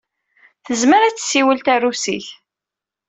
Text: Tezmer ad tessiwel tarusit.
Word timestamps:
Tezmer 0.65 1.01
ad 1.03 1.15
tessiwel 1.15 1.59
tarusit. 1.65 2.27